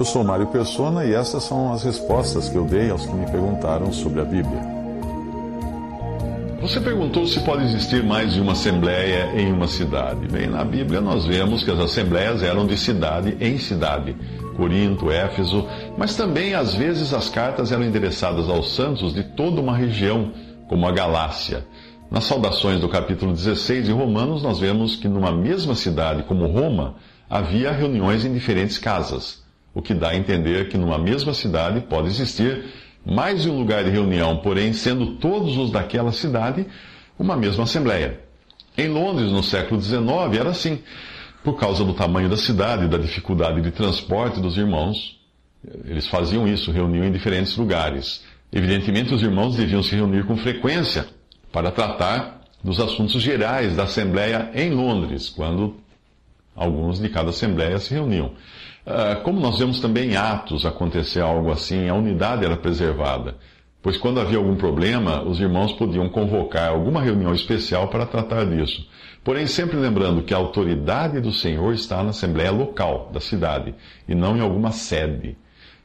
Eu 0.00 0.04
sou 0.06 0.24
Mário 0.24 0.46
Persona 0.46 1.04
e 1.04 1.12
essas 1.12 1.42
são 1.42 1.74
as 1.74 1.84
respostas 1.84 2.48
que 2.48 2.56
eu 2.56 2.64
dei 2.64 2.90
aos 2.90 3.04
que 3.04 3.12
me 3.12 3.30
perguntaram 3.30 3.92
sobre 3.92 4.22
a 4.22 4.24
Bíblia. 4.24 4.62
Você 6.58 6.80
perguntou 6.80 7.26
se 7.26 7.38
pode 7.40 7.64
existir 7.64 8.02
mais 8.02 8.32
de 8.32 8.40
uma 8.40 8.52
assembleia 8.52 9.30
em 9.38 9.52
uma 9.52 9.68
cidade. 9.68 10.26
Bem, 10.26 10.46
na 10.46 10.64
Bíblia 10.64 11.02
nós 11.02 11.26
vemos 11.26 11.62
que 11.62 11.70
as 11.70 11.78
assembleias 11.78 12.42
eram 12.42 12.66
de 12.66 12.78
cidade 12.78 13.36
em 13.42 13.58
cidade. 13.58 14.16
Corinto, 14.56 15.10
Éfeso, 15.10 15.66
mas 15.98 16.16
também 16.16 16.54
às 16.54 16.72
vezes 16.72 17.12
as 17.12 17.28
cartas 17.28 17.70
eram 17.70 17.84
endereçadas 17.84 18.48
aos 18.48 18.74
santos 18.74 19.12
de 19.12 19.22
toda 19.22 19.60
uma 19.60 19.76
região, 19.76 20.32
como 20.66 20.86
a 20.86 20.92
Galácia. 20.92 21.66
Nas 22.10 22.24
saudações 22.24 22.80
do 22.80 22.88
capítulo 22.88 23.34
16 23.34 23.84
de 23.84 23.92
Romanos, 23.92 24.42
nós 24.42 24.58
vemos 24.58 24.96
que 24.96 25.08
numa 25.08 25.30
mesma 25.30 25.74
cidade 25.74 26.22
como 26.22 26.46
Roma, 26.46 26.94
havia 27.28 27.70
reuniões 27.70 28.24
em 28.24 28.32
diferentes 28.32 28.78
casas, 28.78 29.40
o 29.74 29.80
que 29.80 29.94
dá 29.94 30.10
a 30.10 30.16
entender 30.16 30.68
que 30.68 30.76
numa 30.76 30.98
mesma 30.98 31.32
cidade 31.32 31.80
pode 31.80 32.08
existir 32.08 32.64
mais 33.04 33.42
de 33.42 33.50
um 33.50 33.58
lugar 33.58 33.84
de 33.84 33.90
reunião, 33.90 34.38
porém 34.38 34.72
sendo 34.72 35.14
todos 35.16 35.56
os 35.56 35.70
daquela 35.70 36.12
cidade 36.12 36.66
uma 37.18 37.36
mesma 37.36 37.64
assembleia. 37.64 38.20
Em 38.76 38.88
Londres, 38.88 39.30
no 39.30 39.42
século 39.42 39.80
XIX, 39.80 40.00
era 40.38 40.50
assim. 40.50 40.80
Por 41.42 41.58
causa 41.58 41.84
do 41.84 41.94
tamanho 41.94 42.28
da 42.28 42.36
cidade 42.36 42.84
e 42.84 42.88
da 42.88 42.98
dificuldade 42.98 43.60
de 43.62 43.70
transporte 43.70 44.40
dos 44.40 44.56
irmãos, 44.56 45.18
eles 45.84 46.06
faziam 46.06 46.46
isso, 46.46 46.70
reuniam 46.70 47.04
em 47.04 47.12
diferentes 47.12 47.56
lugares. 47.56 48.22
Evidentemente, 48.52 49.14
os 49.14 49.22
irmãos 49.22 49.56
deviam 49.56 49.82
se 49.82 49.94
reunir 49.94 50.24
com 50.26 50.36
frequência 50.36 51.06
para 51.52 51.70
tratar 51.70 52.40
dos 52.62 52.80
assuntos 52.80 53.22
gerais 53.22 53.74
da 53.74 53.84
Assembleia 53.84 54.50
em 54.54 54.70
Londres, 54.70 55.28
quando 55.28 55.76
alguns 56.54 57.00
de 57.00 57.08
cada 57.08 57.30
Assembleia 57.30 57.78
se 57.78 57.94
reuniam. 57.94 58.32
Ah, 58.86 59.16
como 59.22 59.40
nós 59.40 59.58
vemos 59.58 59.80
também 59.80 60.10
em 60.10 60.16
Atos 60.16 60.64
acontecer 60.64 61.20
algo 61.20 61.50
assim, 61.50 61.88
a 61.88 61.94
unidade 61.94 62.44
era 62.44 62.56
preservada, 62.56 63.36
pois 63.82 63.96
quando 63.96 64.20
havia 64.20 64.38
algum 64.38 64.56
problema, 64.56 65.22
os 65.22 65.40
irmãos 65.40 65.72
podiam 65.72 66.08
convocar 66.08 66.70
alguma 66.70 67.02
reunião 67.02 67.34
especial 67.34 67.88
para 67.88 68.06
tratar 68.06 68.44
disso. 68.46 68.86
Porém, 69.22 69.46
sempre 69.46 69.76
lembrando 69.76 70.22
que 70.22 70.32
a 70.32 70.38
autoridade 70.38 71.20
do 71.20 71.32
Senhor 71.32 71.74
está 71.74 72.02
na 72.02 72.10
Assembleia 72.10 72.50
local 72.50 73.10
da 73.12 73.20
cidade 73.20 73.74
e 74.08 74.14
não 74.14 74.36
em 74.36 74.40
alguma 74.40 74.72
sede. 74.72 75.36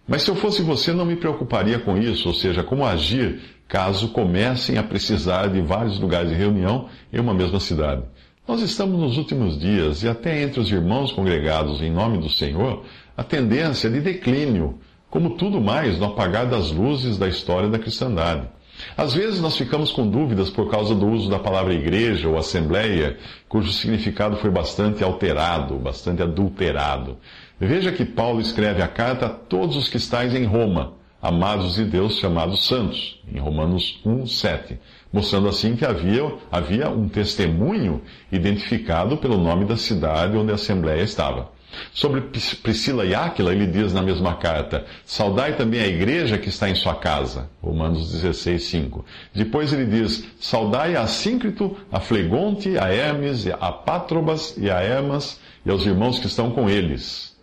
Mas 0.07 0.21
se 0.21 0.30
eu 0.30 0.35
fosse 0.35 0.61
você, 0.61 0.93
não 0.93 1.05
me 1.05 1.15
preocuparia 1.15 1.80
com 1.80 1.97
isso, 1.97 2.30
ou 2.30 2.33
seja, 2.33 2.63
como 2.63 2.85
agir 2.85 3.41
caso 3.67 4.09
comecem 4.09 4.77
a 4.77 4.83
precisar 4.83 5.47
de 5.47 5.59
vários 5.61 5.99
lugares 5.99 6.30
de 6.30 6.35
reunião 6.35 6.87
em 7.11 7.19
uma 7.19 7.33
mesma 7.33 7.59
cidade. 7.59 8.03
Nós 8.47 8.61
estamos 8.61 8.99
nos 8.99 9.17
últimos 9.17 9.57
dias 9.57 10.03
e 10.03 10.07
até 10.07 10.43
entre 10.43 10.59
os 10.59 10.71
irmãos 10.71 11.11
congregados 11.11 11.81
em 11.81 11.89
nome 11.91 12.19
do 12.19 12.29
Senhor, 12.29 12.83
a 13.17 13.23
tendência 13.23 13.89
de 13.89 13.99
declínio, 13.99 14.77
como 15.09 15.31
tudo 15.31 15.59
mais 15.59 15.97
no 15.97 16.05
apagar 16.05 16.45
das 16.45 16.69
luzes 16.69 17.17
da 17.17 17.27
história 17.27 17.70
da 17.70 17.80
cristandade. 17.80 18.47
Às 18.95 19.15
vezes 19.15 19.42
nós 19.42 19.58
ficamos 19.58 19.92
com 19.92 20.08
dúvidas 20.08 20.52
por 20.52 20.70
causa 20.70 20.93
do 20.93 21.08
uso 21.08 21.27
da 21.27 21.39
palavra 21.39 21.73
igreja 21.73 22.30
ou 22.30 22.37
assembleia, 22.37 23.17
cujo 23.49 23.71
significado 23.71 24.37
foi 24.37 24.52
bastante 24.52 25.03
alterado, 25.03 25.80
bastante 25.80 26.21
adulterado. 26.21 27.17
Veja 27.59 27.91
que 27.91 28.05
Paulo 28.05 28.39
escreve 28.39 28.83
a 28.83 28.87
carta 28.87 29.25
a 29.25 29.30
todos 29.30 29.75
os 29.75 29.89
que 29.89 29.97
estáis 29.97 30.36
em 30.36 30.45
Roma, 30.45 30.93
amados 31.25 31.75
de 31.75 31.86
Deus 31.86 32.17
chamados 32.17 32.65
santos, 32.65 33.19
em 33.33 33.39
Romanos 33.39 33.99
1, 34.05 34.27
7 34.27 34.80
mostrando 35.15 35.47
assim 35.47 35.77
que 35.77 35.86
havia, 35.86 36.30
havia 36.52 36.89
um 36.89 37.08
testemunho 37.08 38.02
identificado 38.30 39.15
pelo 39.15 39.37
nome 39.37 39.64
da 39.64 39.77
cidade 39.77 40.35
onde 40.35 40.52
a 40.52 40.55
Assembleia 40.55 41.02
estava. 41.02 41.55
Sobre 41.93 42.21
Priscila 42.61 43.05
e 43.05 43.15
Áquila, 43.15 43.53
ele 43.53 43.65
diz 43.65 43.93
na 43.93 44.02
mesma 44.02 44.35
carta: 44.35 44.85
Saudai 45.05 45.55
também 45.55 45.80
a 45.80 45.87
igreja 45.87 46.37
que 46.37 46.49
está 46.49 46.69
em 46.69 46.75
sua 46.75 46.95
casa. 46.95 47.49
Romanos 47.61 48.11
16, 48.11 48.64
5. 48.64 49.05
Depois 49.33 49.71
ele 49.71 49.85
diz: 49.85 50.25
Saudai 50.39 50.95
a 50.95 51.08
Síncrito, 51.08 51.77
a 51.91 51.99
Flegonte, 51.99 52.77
a 52.77 52.93
Hermes, 52.93 53.47
a 53.47 53.71
Pátrobas 53.71 54.55
e 54.58 54.69
a 54.69 54.81
Hermas 54.81 55.39
e 55.65 55.69
aos 55.69 55.85
irmãos 55.85 56.19
que 56.19 56.27
estão 56.27 56.52
com 56.52 56.69
eles. 56.69 57.34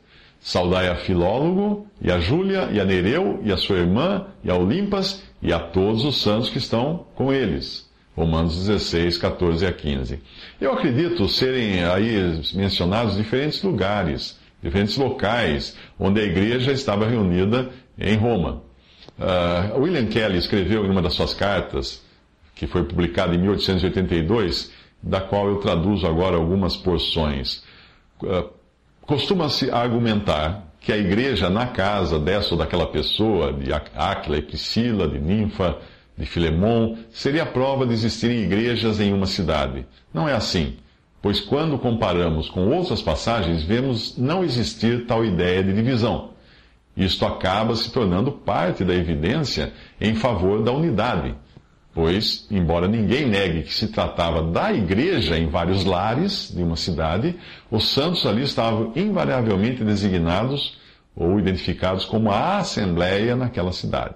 Saudai 0.43 0.89
a 0.89 0.97
Filólogo, 0.97 1.87
e 2.01 2.11
a 2.11 2.19
Júlia, 2.19 2.69
e 2.73 2.81
a 2.81 2.85
Nereu, 2.85 3.41
e 3.45 3.53
a 3.53 3.57
sua 3.57 3.77
irmã, 3.77 4.27
e 4.43 4.51
a 4.51 4.57
Olimpas, 4.57 5.23
e 5.41 5.53
a 5.53 5.61
todos 5.61 6.05
os 6.05 6.21
santos 6.21 6.51
que 6.51 6.59
estão 6.59 7.07
com 7.15 7.33
eles. 7.33 7.89
Romanos 8.17 8.67
16, 8.67 9.19
14 9.19 9.65
a 9.65 9.73
15. 9.73 10.21
Eu 10.61 10.73
acredito 10.73 11.29
serem 11.29 11.85
aí 11.85 12.41
mencionados 12.55 13.17
diferentes 13.17 13.63
lugares, 13.63 14.39
diferentes 14.61 14.97
locais, 14.97 15.77
onde 15.99 16.21
a 16.21 16.25
igreja 16.25 16.73
estava 16.73 17.07
reunida 17.07 17.71
em 17.97 18.17
Roma. 18.17 18.63
Uh, 19.17 19.81
William 19.81 20.07
Kelly 20.07 20.39
escreveu 20.39 20.85
em 20.85 20.91
uma 20.91 21.01
das 21.01 21.15
suas 21.15 21.35
cartas, 21.35 22.03
que 22.55 22.67
foi 22.67 22.83
publicada 22.83 23.33
em 23.33 23.39
1882, 23.39 24.73
da 25.01 25.21
qual 25.21 25.49
eu 25.49 25.57
traduzo 25.59 26.05
agora 26.07 26.37
algumas 26.37 26.77
porções. 26.77 27.63
Uh, 28.21 28.51
Costuma-se 29.07 29.71
argumentar 29.71 30.65
que 30.81 30.93
a 30.93 30.97
igreja 30.97 31.51
na 31.51 31.67
casa 31.67 32.19
dessa 32.19 32.55
ou 32.55 32.59
daquela 32.59 32.87
pessoa, 32.87 33.53
de 33.53 33.73
Áquila 33.73 34.39
e 34.39 34.43
Priscila, 34.43 35.09
de 35.09 35.19
Ninfa, 35.19 35.79
de 36.17 36.27
Filemon, 36.27 36.97
seria 37.11 37.43
a 37.43 37.47
prova 37.47 37.87
de 37.87 37.93
existirem 37.93 38.43
igrejas 38.43 39.01
em 39.01 39.13
uma 39.13 39.27
cidade. 39.27 39.87
Não 40.13 40.29
é 40.29 40.35
assim, 40.35 40.77
pois 41.21 41.41
quando 41.41 41.79
comparamos 41.79 42.49
com 42.49 42.69
outras 42.69 43.03
passagens, 43.03 43.63
vemos 43.63 44.17
não 44.19 44.45
existir 44.45 45.07
tal 45.07 45.25
ideia 45.25 45.63
de 45.63 45.73
divisão. 45.73 46.31
Isto 46.97 47.25
acaba 47.25 47.75
se 47.75 47.91
tornando 47.91 48.31
parte 48.31 48.85
da 48.85 48.95
evidência 48.95 49.73
em 50.01 50.15
favor 50.15 50.63
da 50.63 50.73
unidade 50.73 51.35
Pois, 51.95 52.47
embora 52.51 52.89
ninguém 52.89 53.27
negue 53.27 53.65
que 53.65 53.75
se 53.75 53.89
tratava 53.89 54.43
da 54.43 54.73
igreja 54.73 55.39
em 55.39 55.49
vários 55.49 55.85
lares 55.85 56.51
de 56.55 56.63
uma 56.63 56.77
cidade, 56.77 57.37
os 57.71 57.91
santos 57.91 58.25
ali 58.25 58.43
estavam 58.43 58.93
invariavelmente 58.97 59.85
designados 59.85 60.79
ou 61.15 61.39
identificados 61.39 62.07
como 62.07 62.31
a 62.31 62.59
assembleia 62.59 63.37
naquela 63.37 63.73
cidade. 63.73 64.15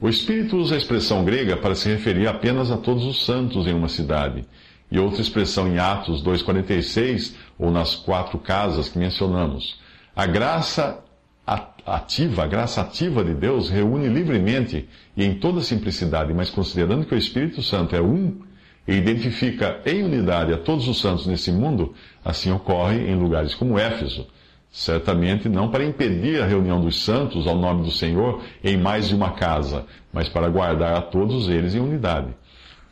O 0.00 0.08
Espírito 0.08 0.56
usa 0.56 0.76
a 0.76 0.78
expressão 0.78 1.24
grega 1.24 1.56
para 1.56 1.74
se 1.74 1.88
referir 1.88 2.28
apenas 2.28 2.70
a 2.70 2.76
todos 2.76 3.04
os 3.04 3.24
santos 3.24 3.66
em 3.66 3.72
uma 3.72 3.88
cidade, 3.88 4.44
e 4.90 4.98
outra 4.98 5.20
expressão 5.20 5.66
em 5.66 5.78
Atos 5.78 6.22
2,46, 6.22 7.34
ou 7.58 7.72
nas 7.72 7.96
quatro 7.96 8.38
casas 8.38 8.88
que 8.88 8.98
mencionamos. 8.98 9.80
A 10.14 10.26
graça 10.26 11.02
ativa, 11.46 12.44
a 12.44 12.46
graça 12.46 12.80
ativa 12.80 13.22
de 13.22 13.34
Deus 13.34 13.68
reúne 13.68 14.08
livremente 14.08 14.88
e 15.16 15.24
em 15.24 15.34
toda 15.34 15.60
simplicidade, 15.60 16.32
mas 16.32 16.50
considerando 16.50 17.04
que 17.04 17.14
o 17.14 17.18
Espírito 17.18 17.62
Santo 17.62 17.94
é 17.94 18.00
um 18.00 18.40
e 18.86 18.94
identifica 18.94 19.80
em 19.86 20.02
unidade 20.02 20.52
a 20.52 20.58
todos 20.58 20.88
os 20.88 21.00
santos 21.00 21.26
nesse 21.26 21.50
mundo, 21.52 21.94
assim 22.24 22.50
ocorre 22.50 22.98
em 23.10 23.14
lugares 23.14 23.54
como 23.54 23.78
Éfeso. 23.78 24.26
Certamente 24.70 25.48
não 25.48 25.70
para 25.70 25.84
impedir 25.84 26.42
a 26.42 26.46
reunião 26.46 26.80
dos 26.80 27.04
santos 27.04 27.46
ao 27.46 27.56
nome 27.56 27.84
do 27.84 27.90
Senhor 27.90 28.42
em 28.62 28.76
mais 28.76 29.08
de 29.08 29.14
uma 29.14 29.30
casa, 29.32 29.86
mas 30.12 30.28
para 30.28 30.48
guardar 30.48 30.96
a 30.96 31.00
todos 31.00 31.48
eles 31.48 31.74
em 31.74 31.80
unidade. 31.80 32.34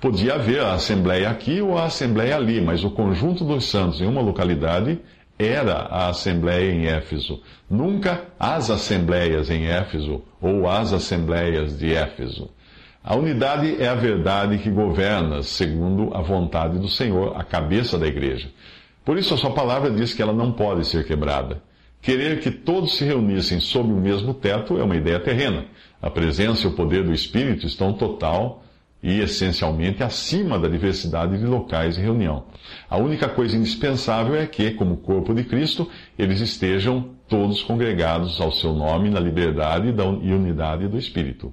Podia 0.00 0.34
haver 0.34 0.60
a 0.60 0.74
assembleia 0.74 1.30
aqui 1.30 1.60
ou 1.60 1.76
a 1.76 1.84
assembleia 1.84 2.36
ali, 2.36 2.60
mas 2.60 2.84
o 2.84 2.90
conjunto 2.90 3.44
dos 3.44 3.64
santos 3.64 4.00
em 4.00 4.06
uma 4.06 4.20
localidade 4.20 4.98
era 5.44 5.74
a 5.74 6.08
assembleia 6.08 6.72
em 6.72 6.86
Éfeso, 6.86 7.40
nunca 7.68 8.24
as 8.38 8.70
assembleias 8.70 9.50
em 9.50 9.66
Éfeso 9.66 10.22
ou 10.40 10.68
as 10.68 10.92
assembleias 10.92 11.78
de 11.78 11.94
Éfeso. 11.94 12.50
A 13.04 13.16
unidade 13.16 13.82
é 13.82 13.88
a 13.88 13.94
verdade 13.94 14.58
que 14.58 14.70
governa, 14.70 15.42
segundo 15.42 16.14
a 16.14 16.20
vontade 16.20 16.78
do 16.78 16.88
Senhor, 16.88 17.36
a 17.36 17.42
cabeça 17.42 17.98
da 17.98 18.06
igreja. 18.06 18.48
Por 19.04 19.18
isso, 19.18 19.34
a 19.34 19.36
sua 19.36 19.50
palavra 19.50 19.90
diz 19.90 20.14
que 20.14 20.22
ela 20.22 20.32
não 20.32 20.52
pode 20.52 20.86
ser 20.86 21.04
quebrada. 21.04 21.60
Querer 22.00 22.40
que 22.40 22.50
todos 22.50 22.96
se 22.96 23.04
reunissem 23.04 23.58
sob 23.58 23.92
o 23.92 23.96
mesmo 23.96 24.34
teto 24.34 24.78
é 24.78 24.84
uma 24.84 24.96
ideia 24.96 25.18
terrena. 25.18 25.66
A 26.00 26.10
presença 26.10 26.66
e 26.66 26.70
o 26.70 26.74
poder 26.74 27.04
do 27.04 27.12
Espírito 27.12 27.66
estão 27.66 27.92
total 27.92 28.62
e 29.02 29.20
essencialmente 29.20 30.02
acima 30.02 30.58
da 30.58 30.68
diversidade 30.68 31.36
de 31.36 31.44
locais 31.44 31.96
de 31.96 32.00
reunião. 32.02 32.44
A 32.88 32.96
única 32.96 33.28
coisa 33.28 33.56
indispensável 33.56 34.36
é 34.36 34.46
que, 34.46 34.70
como 34.72 34.98
corpo 34.98 35.34
de 35.34 35.42
Cristo, 35.42 35.90
eles 36.16 36.40
estejam 36.40 37.10
todos 37.28 37.62
congregados 37.62 38.40
ao 38.40 38.52
seu 38.52 38.72
nome 38.72 39.10
na 39.10 39.18
liberdade 39.18 39.88
e 40.22 40.32
unidade 40.32 40.86
do 40.86 40.98
Espírito. 40.98 41.52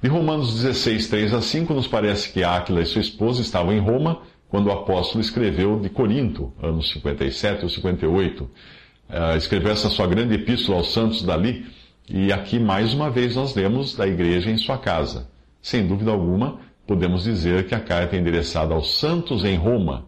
De 0.00 0.08
Romanos 0.08 0.54
16, 0.54 1.08
3 1.08 1.34
a 1.34 1.42
5, 1.42 1.74
nos 1.74 1.88
parece 1.88 2.32
que 2.32 2.44
Áquila 2.44 2.80
e 2.80 2.86
sua 2.86 3.00
esposa 3.00 3.42
estavam 3.42 3.72
em 3.72 3.80
Roma 3.80 4.22
quando 4.48 4.68
o 4.68 4.72
apóstolo 4.72 5.20
escreveu 5.20 5.78
de 5.78 5.90
Corinto, 5.90 6.52
anos 6.62 6.90
57 6.90 7.64
ou 7.64 7.68
58. 7.68 8.44
Uh, 8.44 8.50
eh, 9.10 9.36
escreveu 9.36 9.72
essa 9.72 9.88
sua 9.88 10.06
grande 10.06 10.34
epístola 10.34 10.78
aos 10.78 10.92
santos 10.92 11.22
dali, 11.22 11.66
e 12.08 12.32
aqui 12.32 12.58
mais 12.58 12.94
uma 12.94 13.10
vez 13.10 13.36
nós 13.36 13.54
lemos 13.54 13.94
da 13.94 14.06
igreja 14.06 14.50
em 14.50 14.56
sua 14.56 14.78
casa. 14.78 15.28
Sem 15.60 15.86
dúvida 15.86 16.10
alguma, 16.10 16.60
podemos 16.88 17.22
dizer 17.22 17.66
que 17.66 17.74
a 17.74 17.80
carta 17.80 18.16
é 18.16 18.18
endereçada 18.18 18.74
aos 18.74 18.98
santos 18.98 19.44
em 19.44 19.56
Roma, 19.56 20.06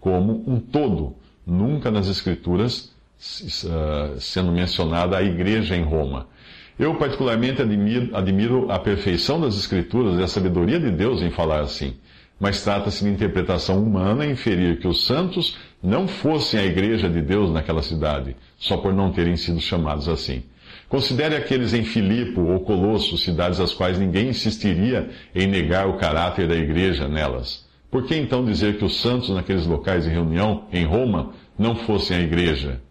como 0.00 0.42
um 0.46 0.58
todo, 0.58 1.14
nunca 1.46 1.90
nas 1.90 2.08
Escrituras 2.08 2.92
uh, 3.20 4.18
sendo 4.18 4.50
mencionada 4.50 5.16
a 5.16 5.22
igreja 5.22 5.76
em 5.76 5.82
Roma. 5.82 6.26
Eu, 6.76 6.96
particularmente, 6.96 7.62
admiro, 7.62 8.16
admiro 8.16 8.72
a 8.72 8.78
perfeição 8.80 9.40
das 9.40 9.56
Escrituras 9.56 10.18
e 10.18 10.22
a 10.22 10.26
sabedoria 10.26 10.80
de 10.80 10.90
Deus 10.90 11.22
em 11.22 11.30
falar 11.30 11.60
assim 11.60 11.94
mas 12.42 12.60
trata-se 12.64 13.04
de 13.04 13.10
interpretação 13.10 13.80
humana 13.80 14.26
inferir 14.26 14.80
que 14.80 14.88
os 14.88 15.06
santos 15.06 15.56
não 15.80 16.08
fossem 16.08 16.58
a 16.58 16.64
igreja 16.64 17.08
de 17.08 17.22
Deus 17.22 17.52
naquela 17.52 17.82
cidade, 17.82 18.34
só 18.58 18.76
por 18.76 18.92
não 18.92 19.12
terem 19.12 19.36
sido 19.36 19.60
chamados 19.60 20.08
assim. 20.08 20.42
Considere 20.92 21.34
aqueles 21.34 21.72
em 21.72 21.84
Filipo 21.84 22.42
ou 22.42 22.60
Colosso, 22.60 23.16
cidades 23.16 23.58
às 23.58 23.72
quais 23.72 23.98
ninguém 23.98 24.28
insistiria 24.28 25.08
em 25.34 25.46
negar 25.46 25.88
o 25.88 25.96
caráter 25.96 26.46
da 26.46 26.54
igreja 26.54 27.08
nelas. 27.08 27.66
Por 27.90 28.04
que 28.04 28.14
então 28.14 28.44
dizer 28.44 28.76
que 28.76 28.84
os 28.84 29.00
santos 29.00 29.30
naqueles 29.30 29.64
locais 29.64 30.04
de 30.04 30.10
reunião, 30.10 30.66
em 30.70 30.84
Roma, 30.84 31.32
não 31.58 31.74
fossem 31.74 32.18
a 32.18 32.20
igreja 32.20 32.82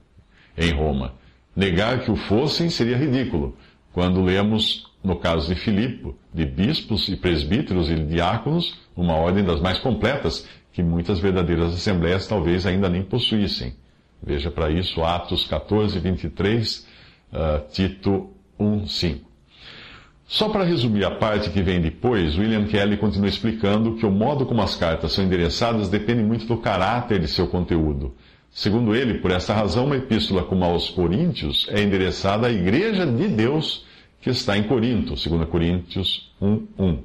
em 0.57 0.71
Roma? 0.71 1.13
Negar 1.55 1.99
que 1.99 2.09
o 2.09 2.15
fossem 2.15 2.71
seria 2.71 2.97
ridículo, 2.97 3.55
quando 3.93 4.19
lemos 4.23 4.89
no 5.03 5.17
caso 5.17 5.53
de 5.53 5.53
Filipe, 5.53 6.15
de 6.33 6.43
bispos 6.43 7.07
e 7.07 7.15
presbíteros 7.15 7.91
e 7.91 7.97
diáconos, 7.97 8.79
uma 8.97 9.13
ordem 9.13 9.43
das 9.43 9.61
mais 9.61 9.77
completas 9.77 10.47
que 10.73 10.81
muitas 10.81 11.19
verdadeiras 11.19 11.75
assembleias 11.75 12.25
talvez 12.25 12.65
ainda 12.65 12.89
nem 12.89 13.03
possuíssem. 13.03 13.75
Veja 14.23 14.49
para 14.49 14.71
isso 14.71 15.03
Atos 15.03 15.45
14, 15.45 15.99
23, 15.99 16.89
uh, 17.33 17.67
Tito 17.71 18.29
1, 18.59 18.87
5. 18.87 19.31
Só 20.27 20.47
para 20.47 20.63
resumir 20.63 21.03
a 21.03 21.11
parte 21.11 21.49
que 21.49 21.61
vem 21.61 21.81
depois, 21.81 22.37
William 22.37 22.65
Kelly 22.65 22.95
continua 22.95 23.27
explicando 23.27 23.95
que 23.95 24.05
o 24.05 24.11
modo 24.11 24.45
como 24.45 24.61
as 24.61 24.75
cartas 24.75 25.11
são 25.11 25.25
endereçadas 25.25 25.89
depende 25.89 26.23
muito 26.23 26.45
do 26.45 26.55
caráter 26.55 27.19
de 27.19 27.27
seu 27.27 27.47
conteúdo. 27.47 28.15
Segundo 28.49 28.95
ele, 28.95 29.15
por 29.15 29.31
essa 29.31 29.53
razão, 29.53 29.85
uma 29.85 29.97
epístola 29.97 30.43
como 30.43 30.63
aos 30.63 30.89
Coríntios 30.89 31.67
é 31.69 31.81
endereçada 31.81 32.47
à 32.47 32.51
Igreja 32.51 33.05
de 33.05 33.27
Deus 33.27 33.85
que 34.21 34.29
está 34.29 34.57
em 34.57 34.63
Corinto, 34.63 35.15
2 35.15 35.49
Coríntios 35.49 36.31
1, 36.39 36.67
1. 36.77 36.99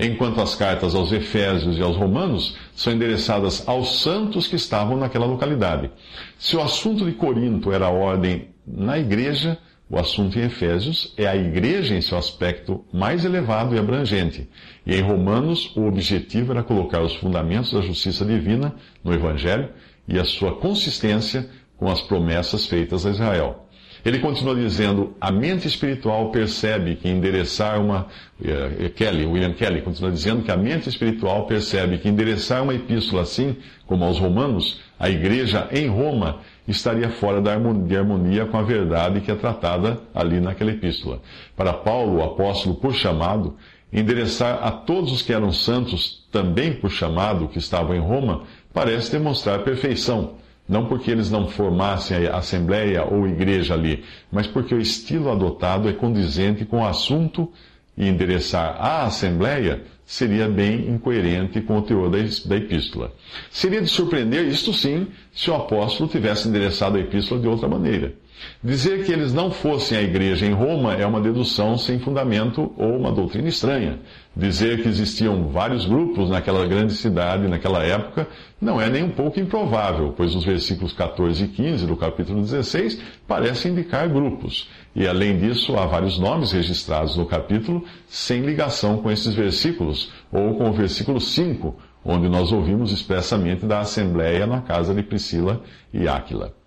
Enquanto 0.00 0.40
as 0.40 0.54
cartas 0.54 0.94
aos 0.94 1.12
Efésios 1.12 1.78
e 1.78 1.82
aos 1.82 1.96
Romanos 1.96 2.56
são 2.74 2.92
endereçadas 2.92 3.68
aos 3.68 4.00
santos 4.00 4.46
que 4.46 4.56
estavam 4.56 4.96
naquela 4.96 5.26
localidade. 5.26 5.90
Se 6.38 6.56
o 6.56 6.62
assunto 6.62 7.04
de 7.04 7.12
Corinto 7.12 7.70
era 7.70 7.86
a 7.86 7.90
ordem 7.90 8.48
na 8.66 8.98
igreja, 8.98 9.58
o 9.92 9.98
assunto 9.98 10.38
em 10.38 10.44
Efésios 10.44 11.12
é 11.18 11.26
a 11.26 11.36
igreja 11.36 11.94
em 11.94 12.00
seu 12.00 12.16
aspecto 12.16 12.82
mais 12.90 13.26
elevado 13.26 13.76
e 13.76 13.78
abrangente. 13.78 14.48
E 14.86 14.94
em 14.94 15.02
Romanos, 15.02 15.70
o 15.76 15.82
objetivo 15.82 16.50
era 16.50 16.62
colocar 16.62 17.02
os 17.02 17.14
fundamentos 17.16 17.74
da 17.74 17.82
justiça 17.82 18.24
divina 18.24 18.74
no 19.04 19.12
Evangelho 19.12 19.68
e 20.08 20.18
a 20.18 20.24
sua 20.24 20.56
consistência 20.56 21.46
com 21.76 21.90
as 21.90 22.00
promessas 22.00 22.66
feitas 22.66 23.04
a 23.04 23.10
Israel. 23.10 23.68
Ele 24.04 24.18
continua 24.18 24.54
dizendo: 24.54 25.14
a 25.20 25.30
mente 25.30 25.66
espiritual 25.66 26.30
percebe 26.30 26.96
que 26.96 27.08
endereçar 27.08 27.80
uma. 27.80 28.06
Uh, 28.40 28.90
Kelly, 28.90 29.24
William 29.24 29.52
Kelly, 29.52 29.80
continua 29.82 30.10
dizendo 30.10 30.42
que 30.42 30.50
a 30.50 30.56
mente 30.56 30.88
espiritual 30.88 31.46
percebe 31.46 31.98
que 31.98 32.08
endereçar 32.08 32.62
uma 32.62 32.74
epístola 32.74 33.22
assim, 33.22 33.56
como 33.86 34.04
aos 34.04 34.18
Romanos, 34.18 34.80
a 34.98 35.08
igreja 35.08 35.68
em 35.70 35.86
Roma, 35.86 36.40
estaria 36.66 37.08
fora 37.10 37.40
de 37.40 37.96
harmonia 37.96 38.46
com 38.46 38.56
a 38.56 38.62
verdade 38.62 39.20
que 39.20 39.30
é 39.30 39.34
tratada 39.36 40.00
ali 40.12 40.40
naquela 40.40 40.72
epístola. 40.72 41.20
Para 41.56 41.72
Paulo, 41.72 42.18
o 42.18 42.24
apóstolo 42.24 42.74
por 42.74 42.94
chamado, 42.94 43.56
endereçar 43.92 44.64
a 44.64 44.72
todos 44.72 45.12
os 45.12 45.22
que 45.22 45.32
eram 45.32 45.52
santos, 45.52 46.26
também 46.32 46.72
por 46.72 46.90
chamado, 46.90 47.46
que 47.46 47.58
estavam 47.58 47.94
em 47.94 48.00
Roma, 48.00 48.42
parece 48.72 49.12
demonstrar 49.12 49.62
perfeição 49.62 50.41
não 50.68 50.86
porque 50.86 51.10
eles 51.10 51.30
não 51.30 51.48
formassem 51.48 52.26
a 52.26 52.36
assembleia 52.36 53.04
ou 53.04 53.26
igreja 53.26 53.74
ali, 53.74 54.04
mas 54.30 54.46
porque 54.46 54.74
o 54.74 54.80
estilo 54.80 55.30
adotado 55.30 55.88
é 55.88 55.92
condizente 55.92 56.64
com 56.64 56.80
o 56.80 56.86
assunto 56.86 57.50
e 57.96 58.08
endereçar 58.08 58.76
a 58.80 59.04
assembleia 59.04 59.82
seria 60.04 60.48
bem 60.48 60.88
incoerente 60.88 61.60
com 61.60 61.78
o 61.78 61.82
teor 61.82 62.10
da 62.10 62.56
epístola. 62.56 63.12
Seria 63.50 63.80
de 63.80 63.88
surpreender, 63.88 64.46
isto 64.46 64.72
sim, 64.72 65.06
se 65.32 65.50
o 65.50 65.54
apóstolo 65.54 66.08
tivesse 66.08 66.48
endereçado 66.48 66.96
a 66.96 67.00
epístola 67.00 67.40
de 67.40 67.48
outra 67.48 67.68
maneira. 67.68 68.14
Dizer 68.62 69.04
que 69.04 69.12
eles 69.12 69.32
não 69.32 69.50
fossem 69.50 69.98
a 69.98 70.02
igreja 70.02 70.46
em 70.46 70.52
Roma 70.52 70.94
é 70.94 71.04
uma 71.04 71.20
dedução 71.20 71.76
sem 71.76 71.98
fundamento 71.98 72.72
ou 72.76 72.96
uma 72.96 73.10
doutrina 73.10 73.48
estranha. 73.48 73.98
Dizer 74.36 74.82
que 74.82 74.88
existiam 74.88 75.48
vários 75.48 75.84
grupos 75.84 76.30
naquela 76.30 76.66
grande 76.66 76.94
cidade, 76.94 77.48
naquela 77.48 77.82
época, 77.82 78.28
não 78.60 78.80
é 78.80 78.88
nem 78.88 79.02
um 79.02 79.10
pouco 79.10 79.40
improvável, 79.40 80.14
pois 80.16 80.34
os 80.34 80.44
versículos 80.44 80.92
14 80.92 81.44
e 81.44 81.48
15 81.48 81.86
do 81.86 81.96
capítulo 81.96 82.40
16 82.40 83.00
parecem 83.26 83.72
indicar 83.72 84.08
grupos. 84.08 84.68
E 84.94 85.06
além 85.06 85.38
disso, 85.38 85.76
há 85.76 85.84
vários 85.84 86.18
nomes 86.18 86.52
registrados 86.52 87.16
no 87.16 87.26
capítulo 87.26 87.84
sem 88.06 88.42
ligação 88.42 88.98
com 88.98 89.10
esses 89.10 89.34
versículos, 89.34 90.12
ou 90.30 90.54
com 90.54 90.70
o 90.70 90.72
versículo 90.72 91.20
5, 91.20 91.74
onde 92.04 92.28
nós 92.28 92.52
ouvimos 92.52 92.92
expressamente 92.92 93.66
da 93.66 93.80
assembleia 93.80 94.46
na 94.46 94.60
casa 94.60 94.94
de 94.94 95.02
Priscila 95.02 95.62
e 95.92 96.06
Áquila. 96.06 96.61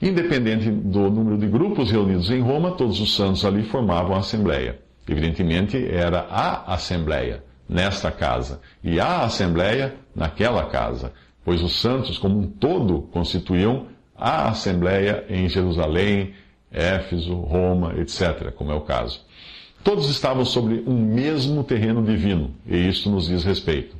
Independente 0.00 0.70
do 0.70 1.10
número 1.10 1.36
de 1.36 1.46
grupos 1.46 1.90
reunidos 1.90 2.30
em 2.30 2.40
Roma, 2.40 2.70
todos 2.72 3.00
os 3.00 3.14
santos 3.14 3.44
ali 3.44 3.62
formavam 3.64 4.14
a 4.14 4.20
Assembleia. 4.20 4.78
Evidentemente, 5.06 5.76
era 5.90 6.20
a 6.30 6.74
Assembleia 6.74 7.44
nesta 7.68 8.10
casa 8.10 8.60
e 8.82 8.98
a 8.98 9.24
Assembleia 9.24 9.94
naquela 10.14 10.64
casa, 10.66 11.12
pois 11.44 11.62
os 11.62 11.80
santos, 11.80 12.16
como 12.16 12.38
um 12.38 12.46
todo, 12.46 13.02
constituíam 13.12 13.86
a 14.16 14.48
Assembleia 14.48 15.24
em 15.28 15.48
Jerusalém, 15.48 16.32
Éfeso, 16.72 17.34
Roma, 17.34 17.94
etc., 17.98 18.52
como 18.52 18.72
é 18.72 18.74
o 18.74 18.80
caso. 18.80 19.20
Todos 19.84 20.08
estavam 20.08 20.44
sobre 20.44 20.82
um 20.86 20.96
mesmo 20.96 21.62
terreno 21.62 22.02
divino, 22.02 22.54
e 22.66 22.88
isso 22.88 23.10
nos 23.10 23.26
diz 23.26 23.44
respeito. 23.44 23.96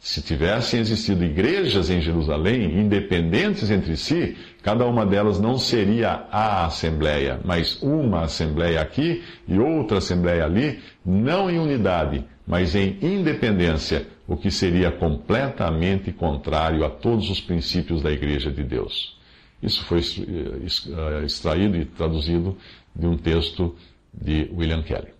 Se 0.00 0.22
tivessem 0.22 0.80
existido 0.80 1.22
igrejas 1.22 1.90
em 1.90 2.00
Jerusalém, 2.00 2.80
independentes 2.80 3.70
entre 3.70 3.98
si, 3.98 4.34
cada 4.62 4.86
uma 4.86 5.04
delas 5.04 5.38
não 5.38 5.58
seria 5.58 6.26
a 6.30 6.64
assembleia, 6.64 7.38
mas 7.44 7.80
uma 7.82 8.22
assembleia 8.22 8.80
aqui 8.80 9.22
e 9.46 9.58
outra 9.58 9.98
assembleia 9.98 10.46
ali, 10.46 10.80
não 11.04 11.50
em 11.50 11.58
unidade, 11.58 12.24
mas 12.46 12.74
em 12.74 12.96
independência, 13.02 14.06
o 14.26 14.38
que 14.38 14.50
seria 14.50 14.90
completamente 14.90 16.10
contrário 16.12 16.82
a 16.82 16.88
todos 16.88 17.28
os 17.28 17.40
princípios 17.40 18.00
da 18.00 18.10
igreja 18.10 18.50
de 18.50 18.64
Deus. 18.64 19.18
Isso 19.62 19.84
foi 19.84 20.00
eh, 20.00 21.24
extraído 21.24 21.76
e 21.76 21.84
traduzido 21.84 22.56
de 22.96 23.06
um 23.06 23.18
texto 23.18 23.76
de 24.14 24.50
William 24.56 24.82
Kelly. 24.82 25.19